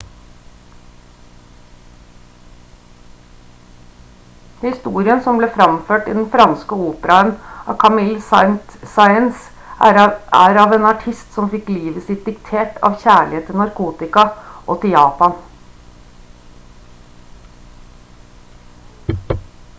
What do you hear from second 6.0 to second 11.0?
i den franske operaen av camille saint-saens er av en